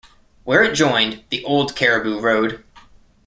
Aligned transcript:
Where 0.45 0.63
it 0.63 0.73
joined 0.73 1.23
the 1.29 1.45
old 1.45 1.75
cariboo 1.75 2.19
road. 2.19 2.63